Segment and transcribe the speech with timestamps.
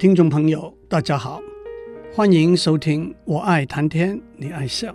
[0.00, 1.42] 听众朋友，大家好，
[2.14, 4.90] 欢迎收听《我爱谈天，你爱笑》，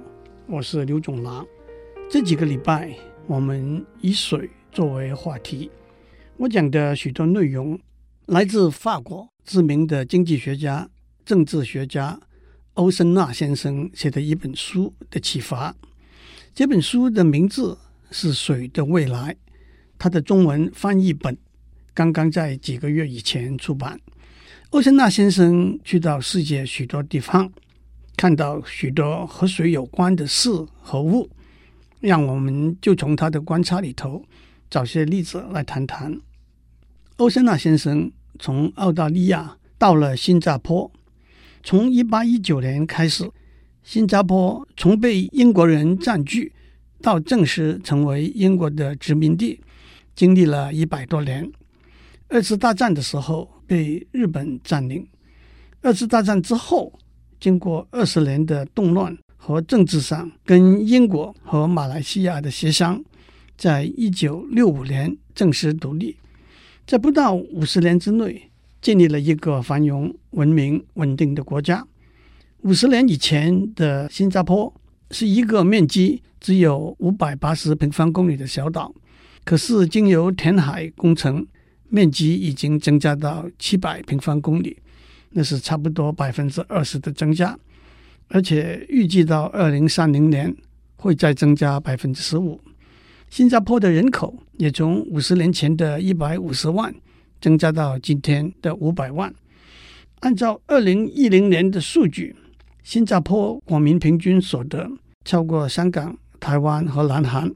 [0.48, 1.46] 我是刘总郎。
[2.10, 2.92] 这几个礼拜，
[3.28, 5.70] 我们以水作为话题，
[6.38, 7.80] 我讲的许多内容
[8.26, 10.90] 来自法国知名的经济学家、
[11.24, 12.20] 政治学家
[12.74, 15.76] 欧森纳先生写的一本书的启发。
[16.56, 17.78] 这本书的名字
[18.10, 19.34] 是《水的未来》，
[20.00, 21.38] 它的中文翻译本
[21.94, 24.00] 刚刚在几个月以前出版。
[24.76, 27.50] 欧森纳先生去到世界许多地方，
[28.18, 30.50] 看到许多和水有关的事
[30.82, 31.30] 和物，
[32.02, 34.26] 让我们就从他的观察里头
[34.70, 36.20] 找些例子来谈谈。
[37.16, 40.92] 欧森纳先生从澳大利亚到了新加坡，
[41.64, 43.32] 从一八一九年开始。
[43.82, 46.52] 新加坡从被英国人占据
[47.02, 49.62] 到正式成为英国的殖民地，
[50.14, 51.50] 经历了一百多年。
[52.28, 55.08] 二次大战的时候被日本占领。
[55.82, 56.92] 二次大战之后，
[57.40, 63.04] 经过二十年的动乱和政治上跟英国和马来西亚的协商，
[63.56, 66.18] 在一九六五年正式独立，
[66.88, 68.50] 在不到五十年之内
[68.82, 71.86] 建立了一个繁荣、文明、稳定的国家。
[72.62, 74.74] 五十年以前的新加坡
[75.12, 78.92] 是一个面积只有五百八十平方公里的小岛，
[79.44, 81.46] 可是经由填海工程，
[81.90, 84.78] 面积已经增加到七百平方公里，
[85.32, 87.58] 那是差不多百分之二十的增加，
[88.30, 90.56] 而且预计到二零三零年
[90.98, 92.60] 会再增加百分之十五。
[93.30, 96.94] 新加坡的人口也从五十年前的一百五十万
[97.42, 99.34] 增加到今天的五百万。
[100.22, 102.36] 按照二零一零年的数据。
[102.84, 104.88] 新加坡国民平均所得
[105.24, 107.52] 超过香港、台湾和南韩，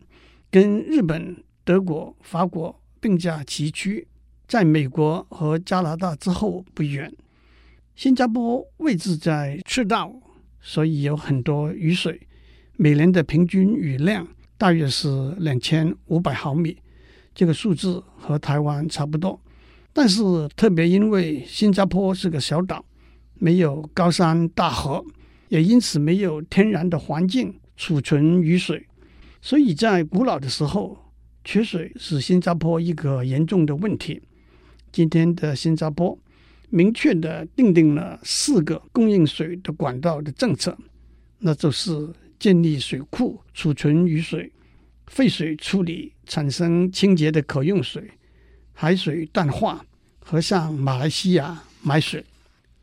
[0.50, 4.08] 跟日本、德国、法国并驾齐驱，
[4.50, 7.14] 在美国和加拿大之后不远。
[7.96, 10.12] 新加坡位置在赤道，
[10.60, 12.20] 所以有很多雨水，
[12.76, 14.28] 每年的平均雨量
[14.58, 16.76] 大约是两千五百毫米，
[17.36, 19.40] 这个数字和台湾差不多。
[19.94, 20.24] 但是
[20.56, 22.84] 特别因为新加坡是个小岛，
[23.36, 25.06] 没有高山大河。
[25.50, 28.86] 也因此没有天然的环境储存雨水，
[29.42, 30.96] 所以在古老的时候，
[31.44, 34.22] 缺水是新加坡一个严重的问题。
[34.92, 36.18] 今天的新加坡
[36.70, 40.78] 明确的订定了四个供应水的管道的政策，
[41.40, 44.52] 那就是建立水库储存雨水、
[45.08, 48.10] 废水处理产生清洁的可用水、
[48.74, 49.86] 海水淡化
[50.20, 52.26] 和向马来西亚买水。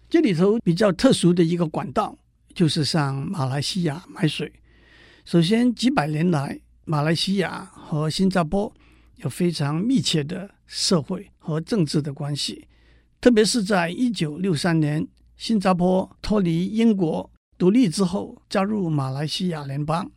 [0.08, 2.18] 这里头比较特殊的一个管道。
[2.56, 4.50] 就是向马来西亚买水。
[5.26, 8.72] 首先，几百年来，马来西亚和新加坡
[9.16, 12.66] 有非常密切的社会和政治的关系。
[13.20, 20.10] 特别是在一九六三年，新加坡脱离英国独立之后，加入马来西亚联邦，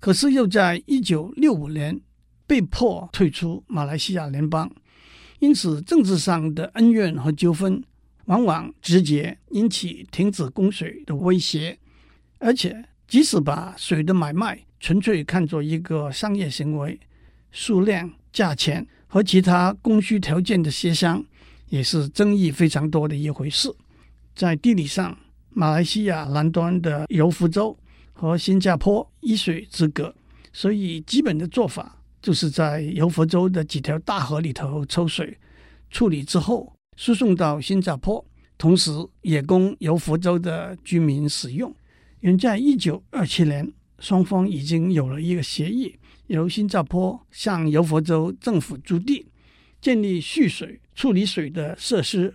[0.00, 2.00] 可是又在一九六五年
[2.48, 4.68] 被迫退出马来西亚联邦。
[5.38, 7.82] 因此，政治上的恩怨和纠纷，
[8.24, 11.78] 往往直接引起停止供水的威胁。
[12.38, 16.98] 而且，即使把水的买卖纯粹看作一个商业行为，
[17.50, 21.22] 数量、价钱和其他供需条件的协商，
[21.68, 23.70] 也是争议非常多的一回事。
[24.34, 25.14] 在地理上，
[25.50, 27.76] 马来西亚南端的柔佛州
[28.14, 30.14] 和新加坡一水之隔，
[30.50, 35.36] 所以基本的做法就是在柔佛州的几条大河里头抽水，
[35.90, 38.24] 处理之后输送到新加坡，
[38.56, 38.90] 同时
[39.20, 41.70] 也供柔佛州的居民使用。
[42.20, 45.96] 远在一九二七年，双方已经有了一个协议，
[46.26, 49.26] 由新加坡向柔佛州政府租地，
[49.80, 52.34] 建立蓄水处理水的设施，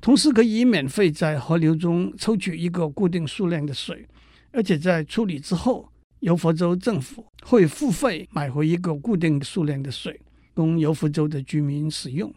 [0.00, 4.06] 同时可以免费在河流中抽取一个固定数量的水，
[4.52, 5.88] 而且在处理之后，
[6.20, 10.20] 柔佛州政府会付费买回一个固定数量的水，
[10.54, 12.32] 供柔佛州的居民使用。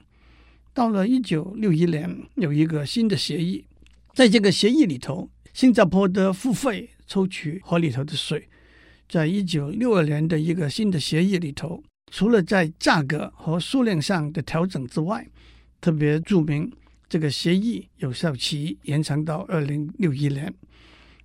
[0.73, 3.65] 到了一九六一年，有一个新的协议，
[4.13, 5.29] 在这个协议里头。
[5.53, 8.47] 新加坡的付费抽取河里头的水，
[9.11, 15.27] 在一九六二年的一个新的协议里头，除了在价格和数量上的调整之外，
[15.81, 16.71] 特别注明
[17.09, 20.53] 这个协议有效期延长到二零六一年。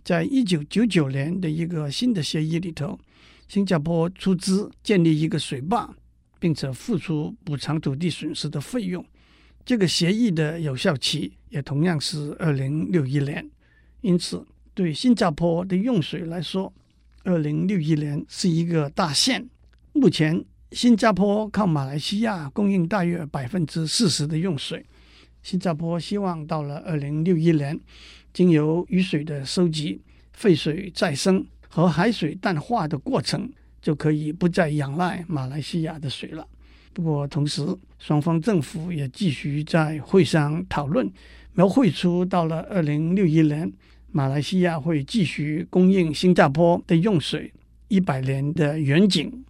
[0.03, 2.99] 在一九九九年的一个新的协议里头，
[3.47, 5.89] 新加坡出资建立一个水坝，
[6.41, 9.07] 并且付出补偿土地损失的费用。
[9.65, 13.49] 这个协议的有效期也同样是二零六一年。
[14.01, 14.45] 因此，
[14.75, 16.73] 对新加坡的用水来说，
[17.27, 19.45] 二零六一年是一个大限。
[19.93, 24.87] 目前，新加坡靠马来西亚供应大约百分之四十的用水，
[25.43, 27.79] 新加坡希望到了二零六一年，
[28.33, 30.01] 经由雨水的收集、
[30.35, 33.51] 废水再生和海水淡化的过程，
[33.83, 36.47] 就可以不再仰赖马来西亚的水了。
[36.93, 37.67] 不过，同时
[37.99, 41.11] 双方政府也继续在会上讨论，
[41.55, 43.71] 描绘出到了二零六一年，
[44.17, 47.53] 马来西亚会继续供应新加坡的用水
[47.89, 49.45] 一百年的远景。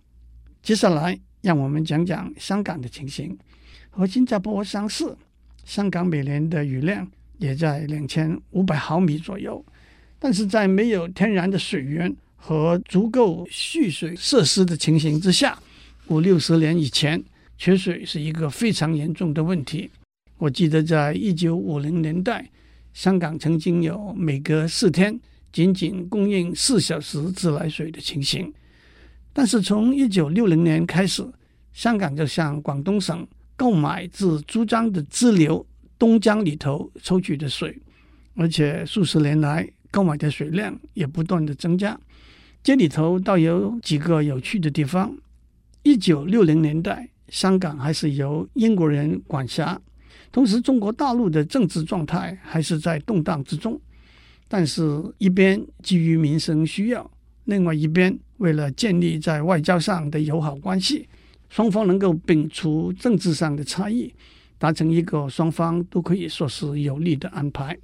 [0.60, 3.38] 接下来，让我们讲讲香港的情形。
[3.90, 5.16] 和新加坡相似，
[5.64, 7.08] 香港每年的雨量
[7.38, 9.64] 也在两千五百毫米左右，
[10.18, 15.56] 但是在没有天然的水源和足够蓄水设施的情形之下，
[16.08, 17.22] 五六十年以前。
[17.56, 19.88] 缺水是一个非常严重的问题。
[20.38, 22.50] 我记得在一九五零年代，
[22.96, 25.20] 香港曾经有每隔四天
[25.52, 28.50] 仅仅供应四小时自来水的情形。
[29.34, 31.22] 但是从一九六零年开始，
[31.74, 35.66] 香港就向广东省购买自珠江的支流
[35.98, 37.78] 东江里头抽取的水，
[38.34, 42.00] 而且数十年来购买的水量也不断的增加。
[42.62, 45.14] 这里头倒有几个有趣的地方。
[45.82, 49.78] 一九六零年代，香港还是由英国人管辖，
[50.30, 53.80] 同时中国大陆的政治状态还是在动荡之中。
[54.48, 57.10] 但是，一边基于民生需要，
[57.44, 61.08] 另外一边为了建立在外交上的友好关系，
[61.48, 64.14] 双方能够摒除政治上的差异，
[64.56, 67.76] 达成一个双方都可以说是有利的安排。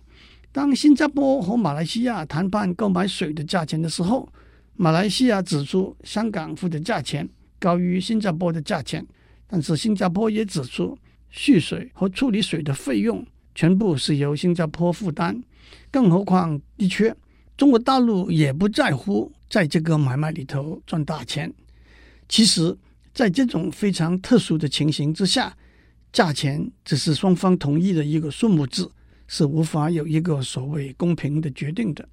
[0.53, 4.29] 当新加坡和马来西亚谈判购买水的价钱的时候，
[4.77, 7.29] 马来西亚指出香港付的价钱
[7.59, 9.05] 高于新加坡的价钱。
[9.49, 10.97] 但是新加坡也指出，
[11.33, 15.43] 蓄水和处理水的费用全部是由新加坡负担。
[15.91, 17.13] 更何况，的确，
[17.57, 21.53] 中国大陆也不在乎在这个买卖里头赚大钱。
[22.29, 22.77] 其实，
[23.13, 25.57] 在这种非常特殊的情形之下，
[26.13, 28.93] 价钱只是双方同意的一个数目字，
[29.27, 32.07] 是无法有一个所谓公平的决定的。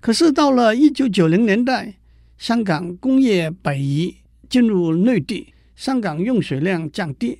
[0.00, 1.94] 可是到了一九九零年代，
[2.38, 4.16] 香港工业北移
[4.48, 5.52] 进入内地。
[5.74, 7.38] 香港用水量降低，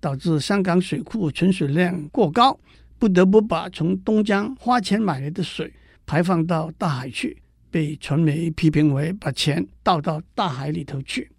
[0.00, 2.58] 导致香港水库存水量过高，
[2.98, 5.72] 不得不把从东江花钱买来的水
[6.06, 7.40] 排放到大海去，
[7.70, 11.30] 被传媒批评为把钱倒到大海里头去。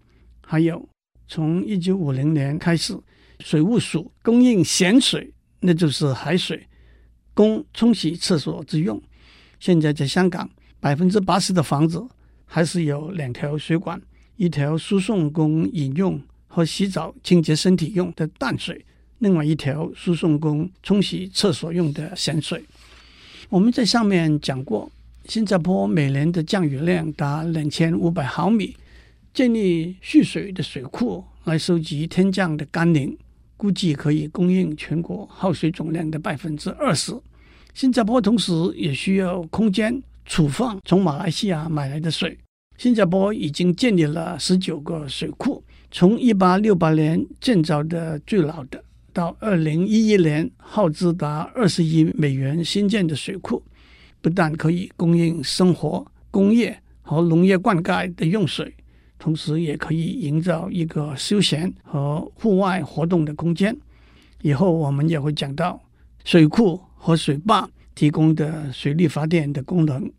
[0.41, 0.87] 还有，
[1.27, 2.97] 从一九五零年开始，
[3.39, 6.67] 水务署供应咸水，那就是海水，
[7.33, 9.01] 供冲洗厕所之用。
[9.59, 12.05] 现在在香港，百分之八十的房子
[12.45, 14.01] 还是有两条水管，
[14.37, 16.21] 一条输送供饮用。
[16.49, 18.83] 和洗澡、清洁身体用的淡水，
[19.19, 22.61] 另外一条输送供冲洗厕所用的咸水。
[23.47, 24.91] 我们在上面讲过，
[25.25, 28.75] 新加坡每年的降雨量达两千五百毫米，
[29.33, 33.15] 建立蓄水的水库来收集天降的甘霖，
[33.55, 37.13] 估计可以供应全国耗水总量的百分之二十。
[37.73, 42.37] 新加坡同时也需要空间储放从马来西亚买来的水。
[42.77, 45.63] 新加坡已经建立了十九个水库。
[45.91, 53.63] 从一八六八年建造的最老的，到二零一一年耗资达二十亿美元新建的水库，
[54.21, 58.71] 不但可以供应生活、工业和农业灌溉的用水，
[59.17, 63.75] 同时也可以营造一个休闲和户外活动的空间。
[64.43, 65.81] 以后我们也会讲到
[66.23, 70.09] 水库和水坝提供的水力发电的功能。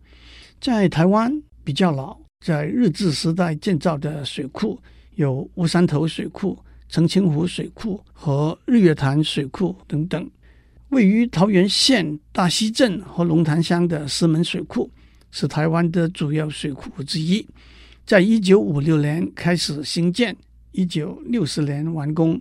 [0.61, 4.77] 在台湾比较老，在日治时代建造的水库。
[5.15, 10.31] 有乌山头水库、澄清湖水库和日月潭水库等等。
[10.89, 14.91] 位于桃园县大溪镇和龙潭乡的石门水库
[15.31, 17.47] 是台湾的主要水库之一，
[18.05, 20.37] 在一九五六年开始兴建，
[20.73, 22.41] 一九六四年完工，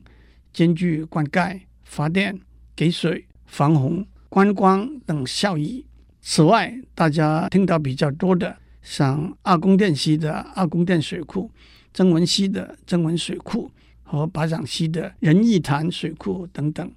[0.52, 2.40] 兼具灌溉、发电、
[2.76, 5.86] 给水、防洪、观光等效益。
[6.22, 11.52] 此外，大家听到比较多的，像阿公殿溪的阿公殿水库。
[12.00, 13.70] 曾文溪的曾文水库
[14.04, 16.90] 和巴掌溪的仁义潭水库等等，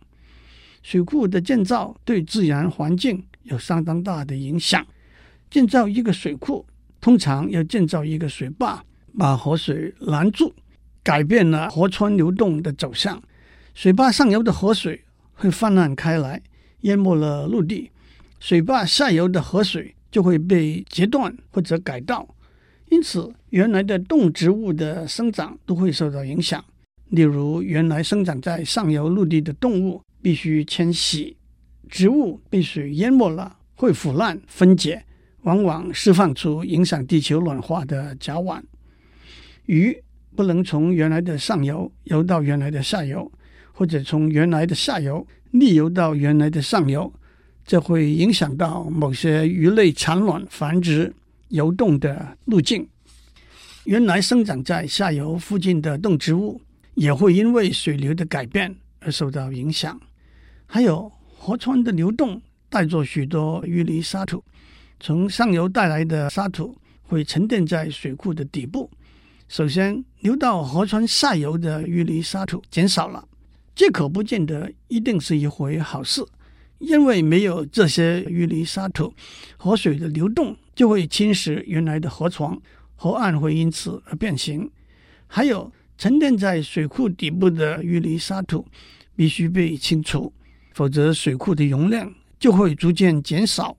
[0.80, 4.86] 水库的建造对自然环境有相当大的影响。
[5.50, 6.64] 建造一个水库，
[7.00, 8.84] 通常要建造一个水坝，
[9.18, 10.54] 把河水拦住，
[11.02, 13.20] 改变了河川流动的走向。
[13.74, 16.40] 水坝上游的河水会泛滥开来，
[16.82, 17.90] 淹没了陆地；
[18.38, 22.36] 水坝下游的河水就会被截断或者改道。
[22.92, 26.62] 因此，原来的动植物的生长都会受到影响。
[27.08, 31.34] 例如，原来生长在上游陆地的动物必须迁徙，
[31.88, 35.02] 植物被水淹没了，会腐烂分解，
[35.44, 38.60] 往往释放出影响地球暖化的甲烷。
[39.64, 39.96] 鱼
[40.36, 43.32] 不能从原来的上游游到原来的下游，
[43.72, 47.10] 或者从原来的下游逆游到原来的上游，
[47.64, 51.14] 这会影响到某些鱼类产卵繁殖
[51.52, 52.88] 游动的路径。
[53.84, 56.60] 原来生长在下游附近的动植物
[56.94, 60.00] 也会因为水流的改变而受到影响。
[60.66, 64.42] 还有河川的流动带着许多淤泥沙土，
[65.00, 68.90] 从上游带来的沙土会沉淀在水库的底部。
[69.48, 73.28] 首先，流到河川下游的淤泥沙土减少了。
[73.74, 76.24] 这可不见得一定是一回好事，
[76.78, 79.12] 因为没有这些淤泥沙土，
[79.56, 82.60] 河水的流动就会侵蚀原来的河床，
[82.96, 84.70] 河岸会因此而变形。
[85.26, 88.66] 还有沉淀在水库底部的淤泥沙土
[89.14, 90.32] 必须被清除，
[90.72, 93.76] 否则水库的容量就会逐渐减少。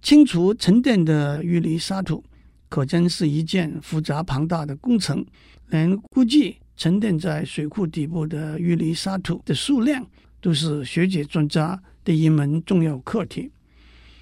[0.00, 2.24] 清除沉淀的淤泥沙土
[2.68, 5.24] 可真是一件复杂庞大的工程，
[5.68, 6.56] 连估计。
[6.80, 10.06] 沉淀在水库底部的淤泥沙土的数量，
[10.40, 13.50] 都是学界专家的一门重要课题。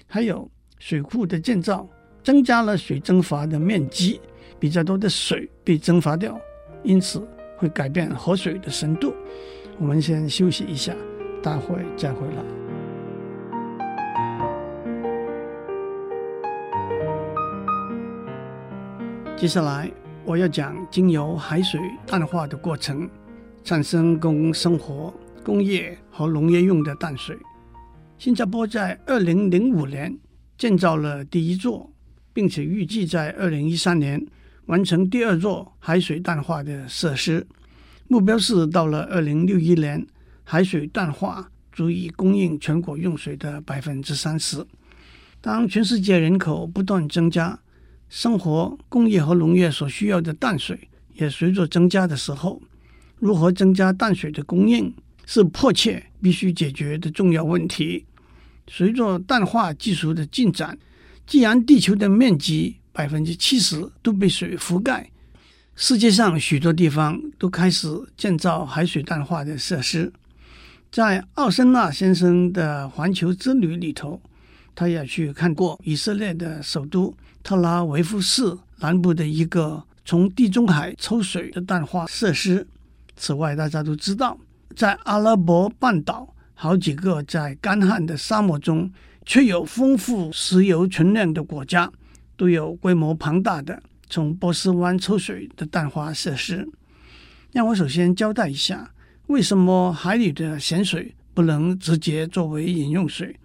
[0.07, 1.87] 还有水库的建造，
[2.27, 4.19] 增加了水蒸发的面积，
[4.59, 6.37] 比较多的水被蒸发掉，
[6.83, 9.15] 因此会改变河水的深度。
[9.79, 10.93] 我们先休息一下，
[11.41, 12.43] 待会再回来。
[19.37, 19.89] 接下来。
[20.25, 23.09] 我要讲经由海水淡化的过程，
[23.63, 25.13] 产生供生活、
[25.45, 27.37] 工业和农业用的淡水。
[28.17, 30.13] 新加坡在二零零五年
[30.57, 31.89] 建造了第一座，
[32.37, 34.23] 并且预计在二零一三年
[34.67, 37.47] 完成第二座海水淡化的设施。
[38.07, 40.05] 目标是到了二零六一年，
[40.43, 44.63] 海水淡化足以供应全国用水的百分之三十。
[45.41, 47.59] 当全世界人口不断增加，
[48.07, 52.61] 生活、工业和农业所需要的淡水也随着增加的时候，
[53.17, 54.93] 如何增加淡水的供应
[55.25, 58.05] 是迫切必须解决的重要问题。
[58.67, 60.77] 随着淡化技术的进展，
[61.27, 65.11] 既然地球的面积百分之七十都被水覆盖，
[65.75, 70.13] 世界上许多地方都开始建造海水淡化的设施。
[70.89, 74.21] 在奥森纳先生的环球之旅里头，
[74.73, 77.13] 他也去看过以色列的首都。
[77.43, 82.67] 特拉维夫市南部的一个从地中海抽水的淡化设施。
[83.15, 84.37] 此外，大家都知道，
[84.75, 88.91] 在阿拉伯半岛好几个在干旱的沙漠中
[89.27, 91.91] 却有丰富石油存量的国家，
[92.37, 96.65] 都有规模庞大的从波斯湾抽水的淡化设施。
[97.51, 98.89] 让我首先交代一下，
[99.27, 103.37] 为什么海里的咸水不能直接作为饮用水？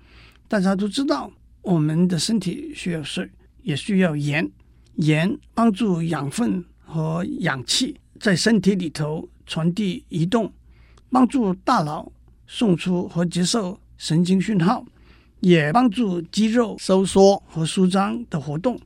[0.47, 1.29] 大家都知道，
[1.63, 3.29] 我们的身体需要水。
[3.63, 4.51] 也需要盐，
[4.97, 10.53] 盐帮助养分和氧气在身体里头传递移动，
[11.11, 12.11] 帮助大脑
[12.47, 14.85] 送出和接受神经讯号，
[15.43, 18.81] 也帮助肌肉收缩和舒张的活动，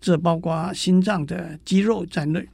[0.00, 2.44] 这包括心脏的肌肉在内。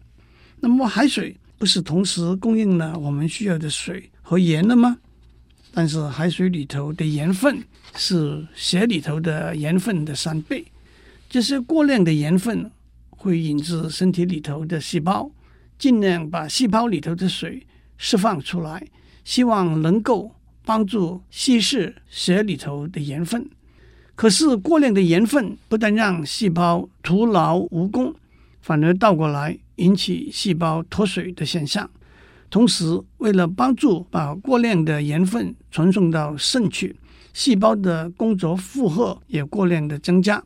[0.60, 4.98] 那么海水不是同时供应了我们需要的水和盐了吗？
[5.72, 7.64] 但是海水里头的盐分
[7.96, 10.66] 是血里头的盐分的三倍。
[11.30, 12.70] 这些过量的盐分
[13.10, 15.30] 会引致身体里头的细胞
[15.78, 18.86] 尽量把细胞里头的水释放出来，
[19.24, 20.34] 希望能够
[20.68, 23.48] 帮助稀释血里头的盐分。
[24.14, 28.14] 可是过量的盐分不但让细胞徒劳无功，
[28.60, 31.88] 反而倒过来引起细胞脱水的现象。
[32.50, 36.94] 同时，为了帮助把过量的盐分传送到肾去，
[37.32, 40.44] 细胞的工作负荷也过量的增加。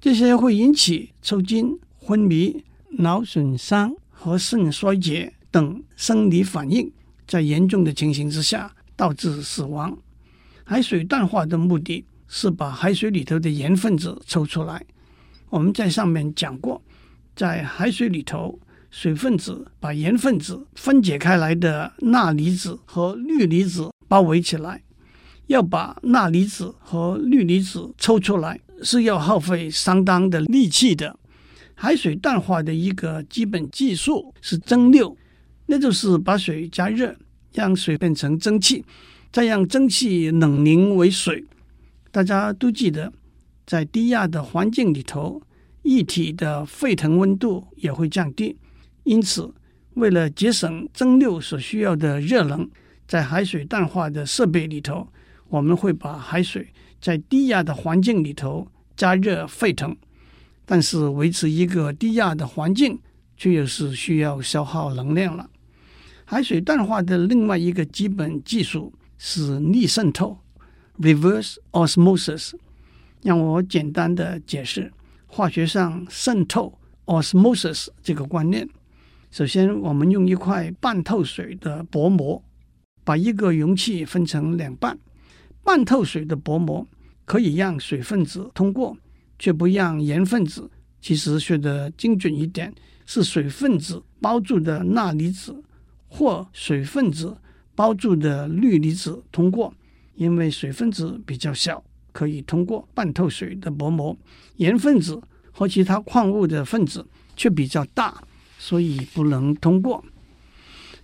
[0.00, 6.92] 这些会引起抽筋、昏迷、脑损伤和肾衰竭等生理反应，
[7.26, 9.96] 在严重的情形之下导致死亡。
[10.64, 14.84] 海水淡化的目的是把海水里头的盐分子抽出来。
[15.50, 16.82] 我们在上面讲过，
[17.36, 18.58] 在海水里头，
[18.90, 24.82] 水分子把盐分子分解开来的钠离子和氯离子包围起来，
[25.46, 28.60] 要把钠离子和氯离子抽出来。
[28.82, 31.16] 是要耗费相当的力气的。
[31.74, 35.16] 海水淡化的一个基本技术是蒸馏，
[35.66, 37.16] 那就是把水加热，
[37.54, 38.84] 让水变成蒸汽，
[39.32, 41.44] 再让蒸汽冷凝为水。
[42.10, 43.12] 大家都记得，
[43.64, 45.40] 在低压的环境里头，
[45.82, 48.56] 液体的沸腾温度也会降低。
[49.04, 49.52] 因此，
[49.94, 52.68] 为了节省蒸馏所需要的热能，
[53.06, 55.08] 在海水淡化的设备里头，
[55.48, 56.68] 我们会把海水。
[57.00, 59.94] 在低压的环境里头加热沸腾，
[60.64, 62.98] 但是维持一个低压的环境，
[63.36, 65.50] 却又是需要消耗能量了。
[66.24, 70.38] 海水淡化的另外一个基本技术是逆渗透
[70.98, 72.52] reverse osmosis。
[73.22, 74.92] 让我简单的解释
[75.26, 78.68] 化学上渗透 osmosis 这个观念。
[79.30, 82.42] 首先，我们用一块半透水的薄膜，
[83.02, 84.98] 把一个容器分成两半。
[85.62, 86.86] 半透水的薄膜
[87.24, 88.94] 可以让水分子通过，
[89.38, 90.70] 却不让盐分子。
[91.00, 92.72] 其实说的精准一点，
[93.06, 95.64] 是水分子包住的钠离子
[96.16, 97.36] 或水分子
[97.74, 99.74] 包住的氯离子通过，
[100.14, 104.16] 因为水分子比较小，可以通过半透水的薄膜。
[104.58, 107.04] 盐分子和其他矿物的分子
[107.36, 108.22] 却比较大。
[108.56, 110.02] 所以不能通过。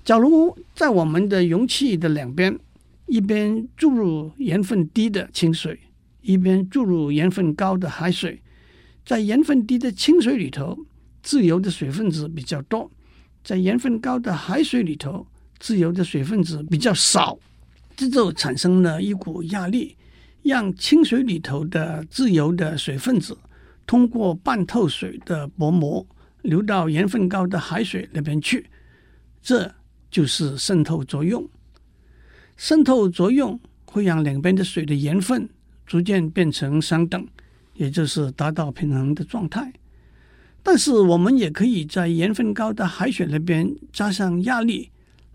[0.03, 2.59] 假如在我们的容器的两边，
[3.07, 5.79] 一边注入盐分低的清水，
[6.23, 8.41] 一边注入盐分高的海水，
[9.05, 10.79] 在盐分低的清水里头，
[11.23, 12.91] 自由的水分子比较多；
[13.43, 15.27] 在盐分高的海水里头，
[15.59, 17.39] 自由的水分子比较少。
[17.97, 19.97] 这就产生了一股压力，
[20.43, 23.37] 让清水里头的自由的水分子
[23.87, 26.07] 通过半透水的薄膜。
[26.43, 28.65] 流到盐分高的海水那边去，
[29.43, 29.71] 这
[30.11, 31.47] 就是渗透作用。
[32.57, 35.47] 渗透作用会让两边的水的盐分
[35.85, 37.29] 逐渐变成相等，
[37.75, 39.71] 也就是达到平衡的状态。
[40.63, 44.91] 但是我们也可以在盐分高的海水那边加上压力，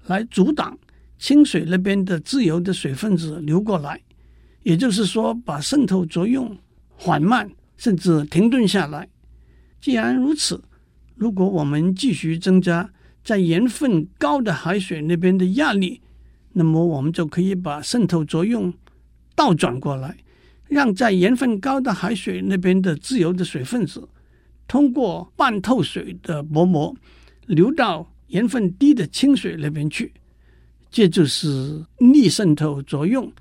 [0.05, 0.77] 来阻挡
[1.17, 4.01] 清水那边的自由的水分子流过来。
[4.63, 6.58] 也就是说，把渗透作用
[6.96, 9.08] 缓慢甚至停顿下来。
[9.79, 10.63] 既然如此，
[11.15, 12.89] 如果我们继续增加
[13.24, 16.01] 在盐分高的海水那边的压力，
[16.53, 18.74] 那么我们就可以把渗透作用
[19.36, 20.17] 倒转过来，
[20.67, 24.08] 让在盐分高的海水那边的自由的水分子
[24.67, 26.95] 通过半透水的薄膜
[27.45, 30.13] 流到盐分低的清水那边去。
[30.89, 33.31] 这就是逆渗透作用，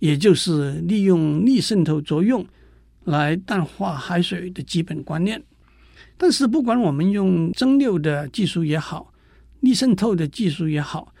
[0.00, 2.44] 也就是利用逆渗透作用
[3.04, 5.42] 来淡化海水的基本观念。
[6.16, 9.12] 但是，不管我们用蒸馏的技术也好，
[9.60, 11.14] 逆渗透的技术也好，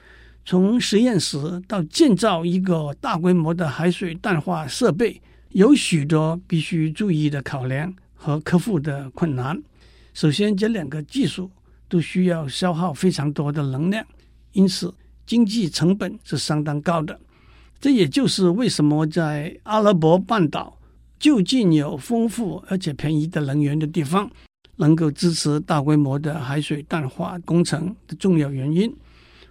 [0.44, 9.62] 从实验室到建造一个大规模的海水淡化设备，有许多必须注意的考量和克服的困难。
[10.14, 11.50] 首先，这两个技术
[11.90, 14.02] 都需要消耗非常多的能量，
[14.52, 14.94] 因此
[15.26, 17.20] 经济成本是相当高的。
[17.78, 20.78] 这也就是为什么在阿拉伯半岛
[21.18, 24.30] 就近有丰富而且便宜的能源的地方。
[24.76, 28.92] 能够支持大规模的海水淡化工程的重要原因，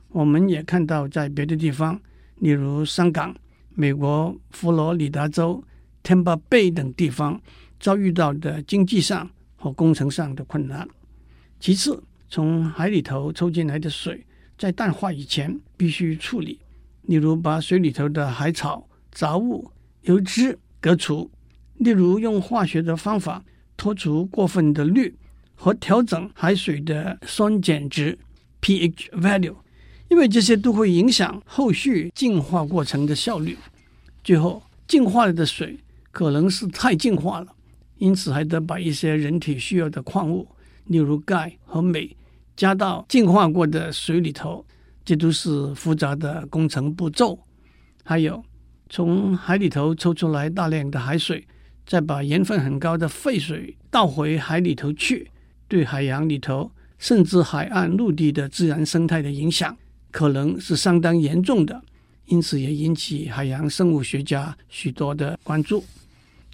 [0.09, 1.97] 我们也看到在别的地方，
[2.39, 3.33] 例如香港、
[3.73, 5.63] 美国佛罗里达州、
[6.01, 7.39] 天巴贝等地方
[7.83, 10.87] 遭遇到的经济上和工程上的困难。
[11.59, 14.25] 其次，从海里头抽进来的水，
[14.57, 16.57] 在淡化以前必须处理，
[17.01, 19.69] 例如把水里头的海草、杂物、
[20.03, 21.29] 油脂隔除，
[21.75, 23.43] 例如用化学的方法。
[23.75, 25.13] 脱除过分的氯
[25.55, 28.17] 和调整海水的酸碱值
[28.61, 29.55] pH value，
[30.09, 33.57] 因为这些都会影响后续净化过程的效率。
[34.23, 35.79] 最后，净化了的水
[36.11, 37.55] 可能是太净化了，
[38.03, 40.45] 因此还得把一些人体需要的矿物，
[40.87, 42.17] 例如钙和镁，
[42.53, 44.65] 加到净化过的水里头。
[45.05, 47.39] 这都是复杂的工程步骤。
[48.03, 48.43] 还有，
[48.89, 51.47] 从海里头抽出来大量的海水。
[51.85, 55.29] 再把盐分很高的废水倒回海里头去，
[55.69, 59.77] 对海洋里头甚至海岸陆地的自然生态的影响
[60.11, 61.81] 可能是相当严重的，
[62.25, 65.83] 因此也引起海洋生物学家许多的关注。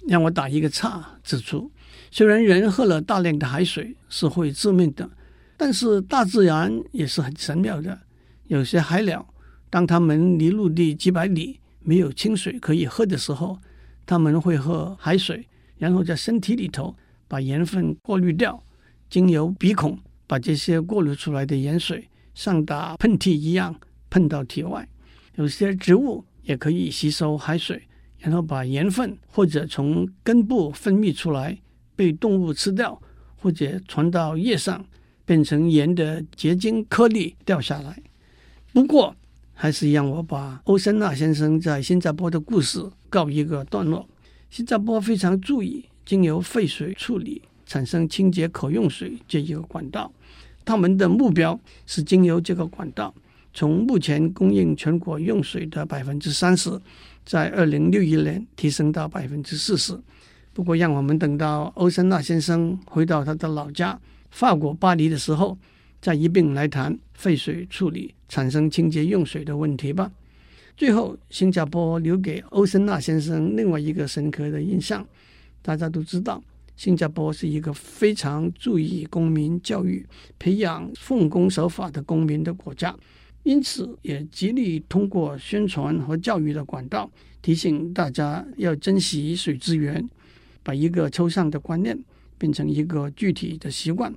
[0.06, 1.70] 让我打一个岔，指出，
[2.10, 5.08] 虽然人喝了大量的海水是会致命的，
[5.56, 7.98] 但是大自然也是很神妙的。
[8.46, 9.32] 有些海鸟，
[9.68, 13.58] 当它们离陆地几百里没有清水可以喝的时候，
[14.06, 15.46] 他们会喝海水，
[15.78, 16.96] 然后在身体里头
[17.28, 18.62] 把盐分过滤掉，
[19.08, 24.88] 经由鼻孔把这些过滤出来的盐水像打喷嚏一样喷到体外。
[25.36, 27.86] 有些植物也可以吸收海水，
[28.20, 31.58] 然后把盐分或者从根部分泌出来
[31.96, 33.00] 被动物吃掉，
[33.36, 34.84] 或者传到叶上
[35.24, 38.00] 变成盐的结晶颗粒掉下来。
[38.72, 39.16] 不过，
[39.52, 42.88] 还是让我把欧森纳先生在新加坡的故事。
[43.10, 44.08] 告一个段落。
[44.50, 50.12] 新加坡非常注意经由废水处理产生清洁可用水这一个管道，
[50.64, 53.12] 他们的目标是经由这个管道，
[53.52, 56.70] 从目前供应全国用水的百分之三十，
[57.24, 59.98] 在二零六一年提升到百分之四十。
[60.52, 63.98] 不过，让我们等到欧森纳先生回到他的老家
[64.30, 65.56] 法国巴黎的时候，
[66.00, 70.10] 再一并来谈废水处理产生清洁用水的问题吧。
[70.76, 75.06] 最后，新加坡留给欧森纳先生另外一个深刻的印象。
[75.62, 76.42] 大家都知道，
[76.74, 80.04] 新加坡是一个非常注意公民教育、
[80.38, 82.94] 培养奉公守法的公民的国家，
[83.42, 90.08] 因此也极力通过宣传和教育的管道，提醒大家要珍惜水资源，
[90.62, 91.98] 把一个抽象的观念
[92.36, 94.14] 变成一个具体的习惯。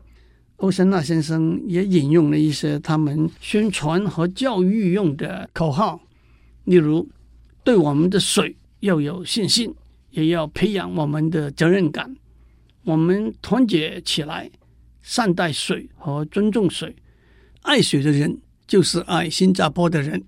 [0.57, 5.99] 欧森纳先生也引用了一些他们宣传和教育用的口号。
[6.65, 7.07] 例如，
[7.63, 9.73] 对我们的水要有信心，
[10.11, 12.15] 也要培养我们的责任感。
[12.83, 14.49] 我们团结起来，
[15.01, 16.95] 善待水和尊重水。
[17.63, 18.37] 爱水的人
[18.73, 20.23] 就是爱新加坡的人。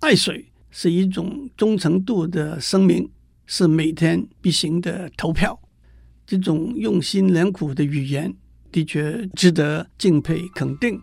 [0.00, 3.08] 爱水是一种忠诚度的声明，
[3.46, 5.58] 是每天必行的投票。
[6.26, 8.34] 这种用心良苦的语言，
[8.70, 11.00] 的确值得敬佩肯定。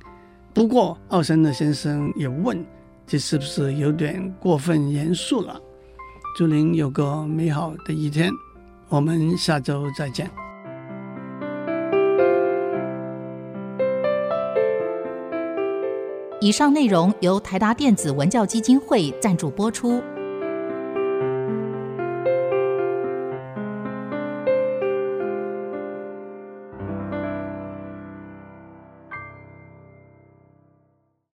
[0.54, 2.64] 不过，奥森的先生也问。
[3.08, 5.60] 这是不是有点过分严肃了？
[6.38, 8.32] 祝您有个美好的一天，
[8.88, 10.30] 我们下周再见。
[16.46, 20.00] 以上内容由台达电子文教基金会赞助播出。